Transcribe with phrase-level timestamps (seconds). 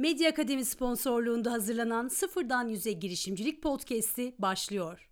[0.00, 5.09] Medya Akademi sponsorluğunda hazırlanan Sıfırdan Yüze Girişimcilik Podcast'i başlıyor.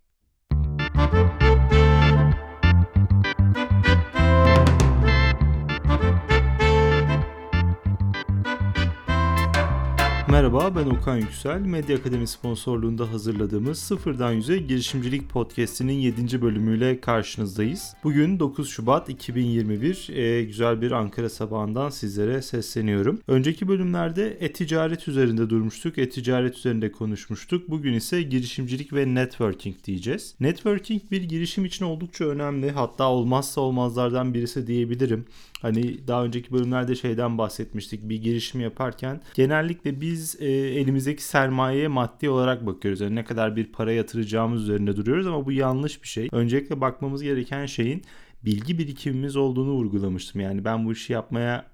[10.39, 11.59] Merhaba ben Okan Yüksel.
[11.59, 16.41] Medya Akademi sponsorluğunda hazırladığımız Sıfırdan Yüze Girişimcilik Podcast'inin 7.
[16.41, 17.93] bölümüyle karşınızdayız.
[18.03, 23.19] Bugün 9 Şubat 2021 e, güzel bir Ankara sabahından sizlere sesleniyorum.
[23.27, 27.69] Önceki bölümlerde e-ticaret üzerinde durmuştuk, e-ticaret üzerinde konuşmuştuk.
[27.69, 30.35] Bugün ise girişimcilik ve networking diyeceğiz.
[30.39, 35.25] Networking bir girişim için oldukça önemli hatta olmazsa olmazlardan birisi diyebilirim.
[35.61, 38.09] Hani daha önceki bölümlerde şeyden bahsetmiştik.
[38.09, 43.01] Bir girişim yaparken genellikle biz e, elimizdeki sermayeye maddi olarak bakıyoruz.
[43.01, 46.29] Yani ne kadar bir para yatıracağımız üzerinde duruyoruz ama bu yanlış bir şey.
[46.31, 48.03] Öncelikle bakmamız gereken şeyin
[48.45, 50.41] bilgi birikimimiz olduğunu vurgulamıştım.
[50.41, 51.65] Yani ben bu işi yapmaya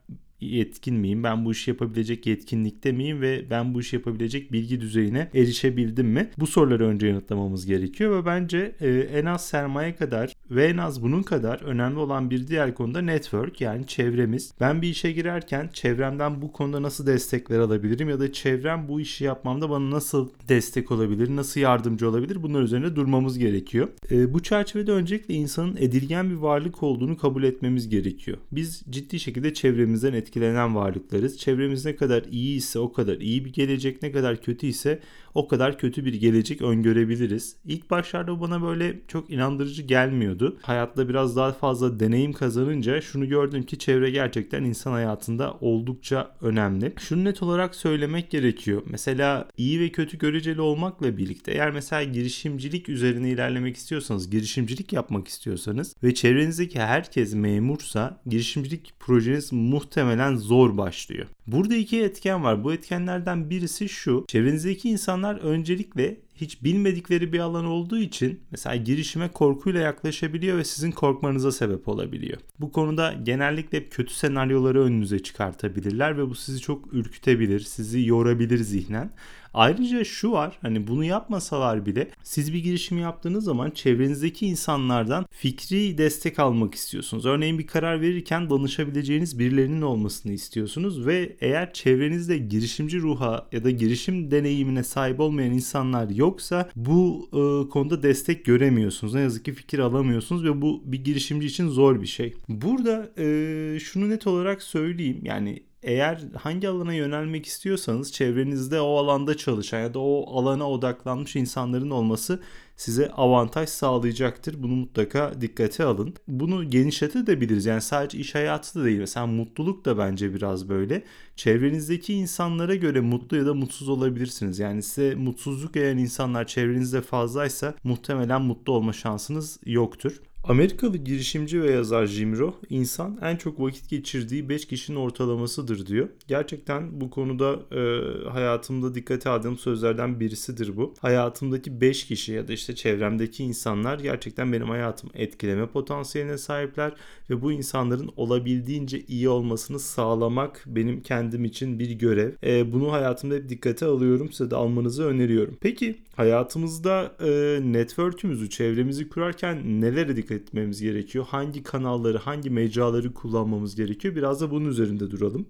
[0.41, 1.23] yetkin miyim?
[1.23, 6.30] Ben bu işi yapabilecek yetkinlikte miyim ve ben bu işi yapabilecek bilgi düzeyine erişebildim mi?
[6.38, 11.03] Bu soruları önce yanıtlamamız gerekiyor ve bence e, en az sermaye kadar ve en az
[11.03, 14.53] bunun kadar önemli olan bir diğer konuda network yani çevremiz.
[14.59, 19.23] Ben bir işe girerken çevremden bu konuda nasıl destekler alabilirim ya da çevrem bu işi
[19.23, 23.88] yapmamda bana nasıl destek olabilir, nasıl yardımcı olabilir bunlar üzerine durmamız gerekiyor.
[24.11, 28.38] E, bu çerçevede öncelikle insanın edilgen bir varlık olduğunu kabul etmemiz gerekiyor.
[28.52, 31.38] Biz ciddi şekilde çevremizden etkilenen varlıklarız.
[31.38, 35.00] Çevremiz ne kadar iyi ise o kadar iyi bir gelecek, ne kadar kötü ise
[35.36, 37.55] o kadar kötü bir gelecek öngörebiliriz.
[37.66, 40.58] İlk başlarda bana böyle çok inandırıcı gelmiyordu.
[40.61, 46.94] Hayatta biraz daha fazla deneyim kazanınca şunu gördüm ki çevre gerçekten insan hayatında oldukça önemli.
[47.00, 48.81] Şunu net olarak söylemek gerekiyor.
[48.86, 55.27] Mesela iyi ve kötü göreceli olmakla birlikte eğer mesela girişimcilik üzerine ilerlemek istiyorsanız, girişimcilik yapmak
[55.27, 61.27] istiyorsanız ve çevrenizdeki herkes memursa girişimcilik projeniz muhtemelen zor başlıyor.
[61.47, 62.64] Burada iki etken var.
[62.64, 64.25] Bu etkenlerden birisi şu.
[64.27, 70.92] Çevrenizdeki insanlar öncelikle hiç bilmedikleri bir alan olduğu için mesela girişime korkuyla yaklaşabiliyor ve sizin
[70.92, 72.38] korkmanıza sebep olabiliyor.
[72.60, 79.11] Bu konuda genellikle kötü senaryoları önünüze çıkartabilirler ve bu sizi çok ürkütebilir, sizi yorabilir zihnen.
[79.55, 85.98] Ayrıca şu var hani bunu yapmasalar bile siz bir girişim yaptığınız zaman çevrenizdeki insanlardan fikri
[85.98, 87.26] destek almak istiyorsunuz.
[87.26, 93.70] Örneğin bir karar verirken danışabileceğiniz birilerinin olmasını istiyorsunuz ve eğer çevrenizde girişimci ruha ya da
[93.70, 99.14] girişim deneyimine sahip olmayan insanlar yoksa bu e, konuda destek göremiyorsunuz.
[99.14, 102.33] Ne yazık ki fikir alamıyorsunuz ve bu bir girişimci için zor bir şey.
[102.49, 109.38] Burada e, şunu net olarak söyleyeyim yani eğer hangi alana yönelmek istiyorsanız çevrenizde o alanda
[109.38, 112.40] çalışan ya da o alana odaklanmış insanların olması
[112.78, 114.64] size avantaj sağlayacaktır.
[114.64, 116.14] Bunu mutlaka dikkate alın.
[116.28, 117.66] Bunu genişletebiliriz.
[117.66, 119.00] Yani sadece iş hayatı da değil.
[119.00, 121.04] Mesela mutluluk da bence biraz böyle.
[121.36, 124.60] Çevrenizdeki insanlara göre mutlu ya da mutsuz olabilirsiniz.
[124.60, 130.22] Yani size mutsuzluk eden insanlar çevrenizde fazlaysa muhtemelen mutlu olma şansınız yoktur.
[130.48, 136.10] Amerikalı girişimci ve yazar Jim Rohn, insan en çok vakit geçirdiği 5 kişinin ortalamasıdır diyor.
[136.28, 140.94] Gerçekten bu konuda e, hayatımda dikkate aldığım sözlerden birisidir bu.
[141.00, 146.94] Hayatımdaki 5 kişi ya da işte çevremdeki insanlar gerçekten benim hayatımı etkileme potansiyeline sahipler
[147.30, 152.31] ve bu insanların olabildiğince iyi olmasını sağlamak benim kendim için bir görev.
[152.44, 154.31] E, bunu hayatımda hep dikkate alıyorum.
[154.31, 155.57] Size de almanızı öneriyorum.
[155.62, 161.25] Peki hayatımızda e, network'ümüzü, çevremizi kurarken nelere dikkat etmemiz gerekiyor?
[161.30, 164.16] Hangi kanalları, hangi mecraları kullanmamız gerekiyor?
[164.16, 165.48] Biraz da bunun üzerinde duralım.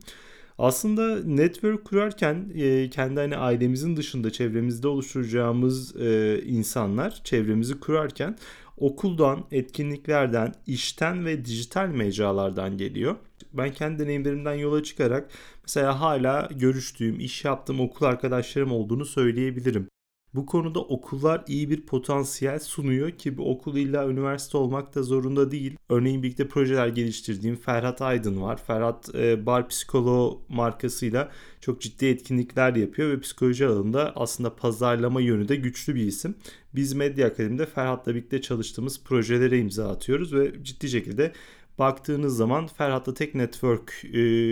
[0.58, 8.38] Aslında network kurarken e, kendi hani ailemizin dışında çevremizde oluşturacağımız e, insanlar çevremizi kurarken
[8.78, 13.16] okuldan, etkinliklerden, işten ve dijital mecralardan geliyor.
[13.54, 15.30] Ben kendi deneyimlerimden yola çıkarak
[15.64, 19.88] mesela hala görüştüğüm, iş yaptığım okul arkadaşlarım olduğunu söyleyebilirim.
[20.36, 25.52] Bu konuda okullar iyi bir potansiyel sunuyor ki bu okul illa üniversite olmak da zorunda
[25.52, 25.78] değil.
[25.90, 28.64] Örneğin birlikte projeler geliştirdiğim Ferhat Aydın var.
[28.64, 31.32] Ferhat e, Bar Psikolo markasıyla
[31.62, 36.36] çok ciddi etkinlikler yapıyor ve psikoloji alanında aslında pazarlama yönü de güçlü bir isim.
[36.76, 41.32] Biz Medya Akademi'de Ferhat'la birlikte çalıştığımız projelere imza atıyoruz ve ciddi şekilde
[41.80, 44.10] baktığınız zaman Ferhat'la Tek Network e,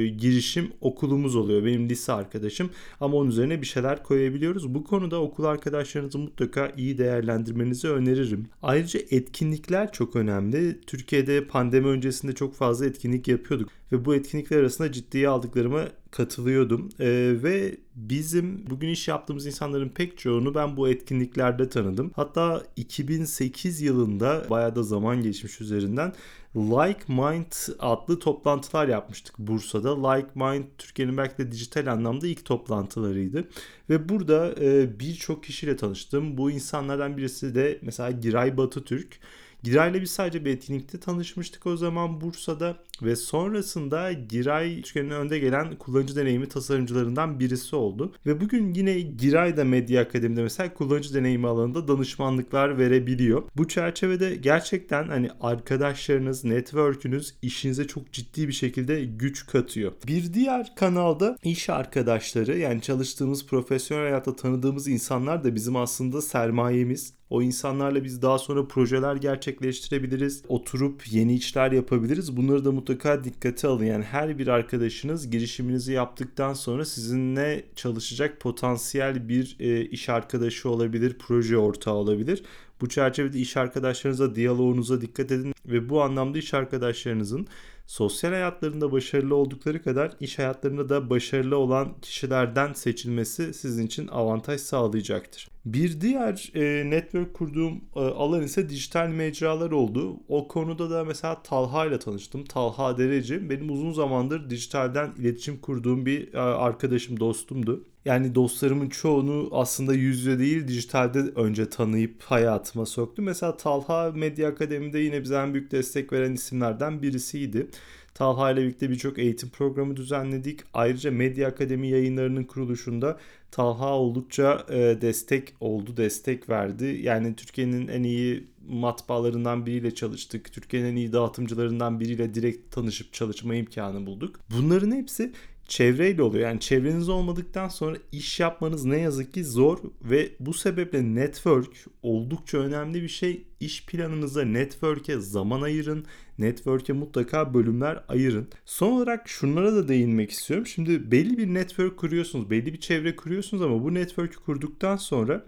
[0.07, 1.65] girişim okulumuz oluyor.
[1.65, 4.73] Benim lise arkadaşım ama onun üzerine bir şeyler koyabiliyoruz.
[4.73, 8.47] Bu konuda okul arkadaşlarınızı mutlaka iyi değerlendirmenizi öneririm.
[8.61, 10.81] Ayrıca etkinlikler çok önemli.
[10.81, 16.89] Türkiye'de pandemi öncesinde çok fazla etkinlik yapıyorduk ve bu etkinlikler arasında ciddiye aldıklarımı katılıyordum.
[16.99, 22.11] Ee, ve bizim bugün iş yaptığımız insanların pek çoğunu ben bu etkinliklerde tanıdım.
[22.15, 26.13] Hatta 2008 yılında bayağı da zaman geçmiş üzerinden
[26.55, 30.09] Like Mind adlı toplantılar yapmıştık Bursa'da.
[30.09, 33.47] Like Mind Türkiye'nin belki de dijital anlamda ilk toplantılarıydı.
[33.89, 36.37] Ve burada e, birçok kişiyle tanıştım.
[36.37, 39.19] Bu insanlardan birisi de mesela Giray Batı Türk.
[39.63, 45.75] Giray'la biz sadece bir etkinlikte tanışmıştık o zaman Bursa'da ve sonrasında Giray Türkiye'nin önde gelen
[45.75, 48.13] kullanıcı deneyimi tasarımcılarından birisi oldu.
[48.25, 53.44] Ve bugün yine Giray'da Medya Akademi'de mesela kullanıcı deneyimi alanında danışmanlıklar verebiliyor.
[53.57, 59.91] Bu çerçevede gerçekten hani arkadaşlarınız, network'ünüz işinize çok ciddi bir şekilde güç katıyor.
[60.07, 67.13] Bir diğer kanalda iş arkadaşları yani çalıştığımız profesyonel hayatta tanıdığımız insanlar da bizim aslında sermayemiz.
[67.29, 70.44] O insanlarla biz daha sonra projeler gerçekleştirebiliriz.
[70.47, 72.38] Oturup yeni işler yapabiliriz.
[72.38, 72.92] Bunları da mutlaka
[73.23, 73.85] dikkate alın.
[73.85, 81.15] Yani her bir arkadaşınız girişiminizi yaptıktan sonra sizinle çalışacak potansiyel bir e, iş arkadaşı olabilir,
[81.19, 82.43] proje ortağı olabilir.
[82.83, 87.47] Bu çerçevede iş arkadaşlarınıza, diyaloğunuza dikkat edin ve bu anlamda iş arkadaşlarınızın
[87.88, 94.62] sosyal hayatlarında başarılı oldukları kadar iş hayatlarında da başarılı olan kişilerden seçilmesi sizin için avantaj
[94.62, 95.50] sağlayacaktır.
[95.65, 100.18] Bir diğer e, network kurduğum e, alan ise dijital mecralar oldu.
[100.27, 102.45] O konuda da mesela Talha ile tanıştım.
[102.45, 107.86] Talha Dereci benim uzun zamandır dijitalden iletişim kurduğum bir e, arkadaşım, dostumdu.
[108.05, 113.21] Yani dostlarımın çoğunu aslında yüz yüze değil dijitalde önce tanıyıp hayatıma soktu.
[113.21, 117.67] Mesela Talha Medya Akademi'de yine bize en büyük destek veren isimlerden birisiydi.
[118.13, 120.59] Talha ile birlikte birçok eğitim programı düzenledik.
[120.73, 123.17] Ayrıca Medya Akademi yayınlarının kuruluşunda
[123.51, 127.00] Talha oldukça e, destek oldu, destek verdi.
[127.03, 130.53] Yani Türkiye'nin en iyi matbaalarından biriyle çalıştık.
[130.53, 134.39] Türkiye'nin en iyi dağıtımcılarından biriyle direkt tanışıp çalışma imkanı bulduk.
[134.57, 135.31] Bunların hepsi
[135.68, 136.48] çevreyle oluyor.
[136.48, 142.57] Yani çevreniz olmadıktan sonra iş yapmanız ne yazık ki zor ve bu sebeple network oldukça
[142.57, 143.48] önemli bir şey.
[143.60, 146.06] İş planınıza network'e zaman ayırın.
[146.38, 148.48] Network'e mutlaka bölümler ayırın.
[148.65, 150.68] Son olarak şunlara da değinmek istiyorum.
[150.68, 155.45] Şimdi belli bir network kuruyorsunuz, belli bir çevre kuruyorsunuz ama bu network'ü kurduktan sonra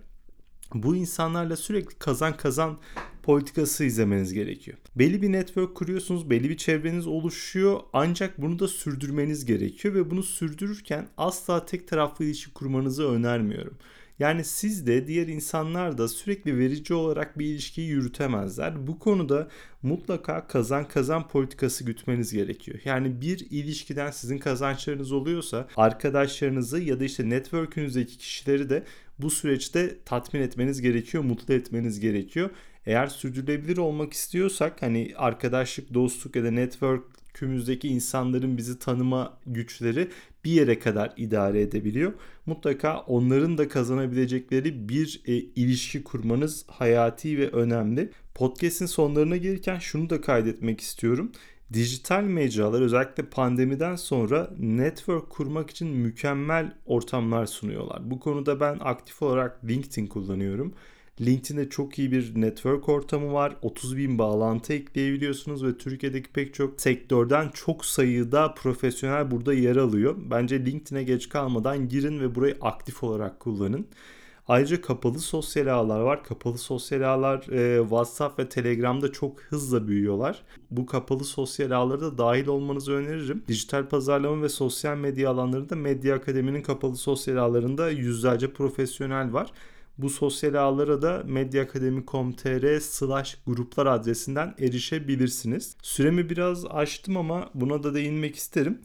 [0.74, 2.78] bu insanlarla sürekli kazan kazan
[3.26, 4.78] politikası izlemeniz gerekiyor.
[4.96, 10.24] Belli bir network kuruyorsunuz, belli bir çevreniz oluşuyor ancak bunu da sürdürmeniz gerekiyor ve bunu
[10.24, 13.78] sürdürürken asla tek taraflı ilişki kurmanızı önermiyorum.
[14.20, 18.88] Yani siz de diğer insanlar da sürekli verici olarak bir ilişkiyi yürütemezler.
[18.88, 19.48] Bu konuda
[19.82, 22.80] mutlaka kazan kazan politikası gütmeniz gerekiyor.
[22.86, 28.84] Yani bir ilişkiden sizin kazançlarınız oluyorsa arkadaşlarınızı ya da işte network'ünüzdeki kişileri de
[29.20, 32.50] bu süreçte tatmin etmeniz gerekiyor, mutlu etmeniz gerekiyor.
[32.86, 40.08] Eğer sürdürülebilir olmak istiyorsak hani arkadaşlık, dostluk ya da network'ümüzdeki insanların bizi tanıma güçleri
[40.46, 42.14] bir yere kadar idare edebiliyor.
[42.46, 48.10] Mutlaka onların da kazanabilecekleri bir e, ilişki kurmanız hayati ve önemli.
[48.36, 51.32] Podcast'in sonlarına gelirken şunu da kaydetmek istiyorum.
[51.74, 58.12] Dijital mecralar özellikle pandemiden sonra network kurmak için mükemmel ortamlar sunuyorlar.
[58.12, 60.74] Bu konuda ben aktif olarak LinkedIn kullanıyorum.
[61.22, 63.56] LinkedIn'de çok iyi bir network ortamı var.
[63.62, 70.16] 30 bin bağlantı ekleyebiliyorsunuz ve Türkiye'deki pek çok sektörden çok sayıda profesyonel burada yer alıyor.
[70.18, 73.88] Bence LinkedIn'e geç kalmadan girin ve burayı aktif olarak kullanın.
[74.48, 76.24] Ayrıca kapalı sosyal ağlar var.
[76.24, 80.42] Kapalı sosyal ağlar e, WhatsApp ve Telegram'da çok hızla büyüyorlar.
[80.72, 83.44] Bu kapalı sosyal ağlara da dahil olmanızı öneririm.
[83.48, 89.52] Dijital pazarlama ve sosyal medya alanlarında Medya Akademi'nin kapalı sosyal ağlarında yüzlerce profesyonel var.
[89.98, 95.78] Bu sosyal ağlara da medyaakademi.com.tr slash gruplar adresinden erişebilirsiniz.
[95.82, 98.82] Süremi biraz aştım ama buna da değinmek isterim.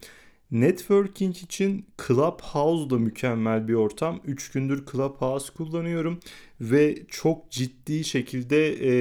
[0.50, 4.20] Networking için Clubhouse da mükemmel bir ortam.
[4.24, 6.20] 3 gündür Clubhouse kullanıyorum
[6.60, 8.92] ve çok ciddi şekilde e,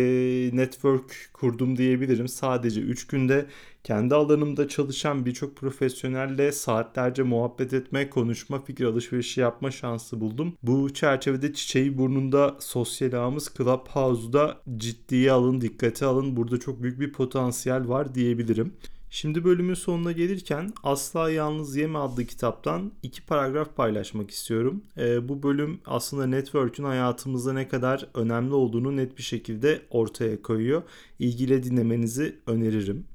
[0.55, 2.27] network kurdum diyebilirim.
[2.27, 3.45] Sadece 3 günde
[3.83, 10.53] kendi alanımda çalışan birçok profesyonelle saatlerce muhabbet etme, konuşma, fikir alışverişi yapma şansı buldum.
[10.63, 16.35] Bu çerçevede çiçeği burnunda sosyal ağımız Clubhouse'da ciddiye alın, dikkate alın.
[16.35, 18.73] Burada çok büyük bir potansiyel var diyebilirim.
[19.11, 24.83] Şimdi bölümün sonuna gelirken Asla Yalnız Yeme adlı kitaptan iki paragraf paylaşmak istiyorum.
[24.97, 30.83] E, bu bölüm aslında network'ün hayatımızda ne kadar önemli olduğunu net bir şekilde ortaya koyuyor.
[31.19, 33.05] İlgiyle dinlemenizi öneririm.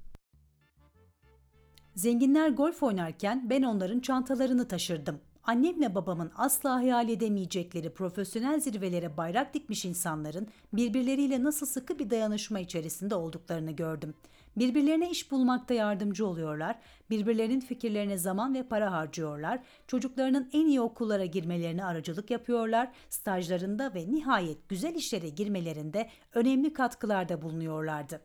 [1.95, 5.21] Zenginler golf oynarken ben onların çantalarını taşırdım.
[5.45, 12.61] Annemle babamın asla hayal edemeyecekleri profesyonel zirvelere bayrak dikmiş insanların birbirleriyle nasıl sıkı bir dayanışma
[12.61, 14.15] içerisinde olduklarını gördüm.
[14.57, 16.79] Birbirlerine iş bulmakta yardımcı oluyorlar,
[17.11, 24.13] birbirlerinin fikirlerine zaman ve para harcıyorlar, çocuklarının en iyi okullara girmelerine aracılık yapıyorlar, stajlarında ve
[24.13, 28.21] nihayet güzel işlere girmelerinde önemli katkılarda bulunuyorlardı.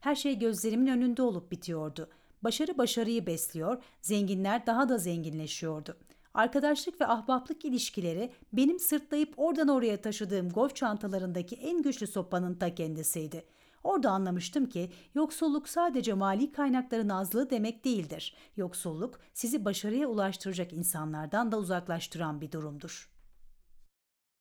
[0.00, 2.08] Her şey gözlerimin önünde olup bitiyordu.
[2.46, 5.96] Başarı başarıyı besliyor, zenginler daha da zenginleşiyordu.
[6.34, 12.74] Arkadaşlık ve ahbaplık ilişkileri benim sırtlayıp oradan oraya taşıdığım golf çantalarındaki en güçlü sopanın ta
[12.74, 13.44] kendisiydi.
[13.84, 18.34] Orada anlamıştım ki yoksulluk sadece mali kaynakların azlığı demek değildir.
[18.56, 23.15] Yoksulluk sizi başarıya ulaştıracak insanlardan da uzaklaştıran bir durumdur.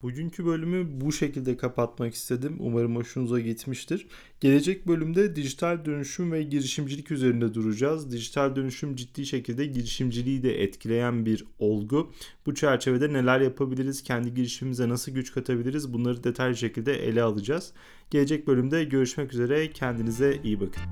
[0.02, 2.56] Bugünkü bölümü bu şekilde kapatmak istedim.
[2.60, 4.08] Umarım hoşunuza gitmiştir.
[4.40, 8.12] Gelecek bölümde dijital dönüşüm ve girişimcilik üzerinde duracağız.
[8.12, 12.12] Dijital dönüşüm ciddi şekilde girişimciliği de etkileyen bir olgu.
[12.46, 17.74] Bu çerçevede neler yapabiliriz, kendi girişimimize nasıl güç katabiliriz bunları detaylı şekilde ele alacağız.
[18.12, 19.72] Gelecek bölümde görüşmek üzere.
[19.72, 20.84] Kendinize iyi bakın.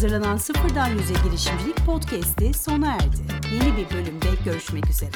[0.00, 3.16] Hazırlanan Sıfırdan Yüze Girişimcilik Podcast'i sona erdi.
[3.52, 5.10] Yeni bir bölümde görüşmek üzere.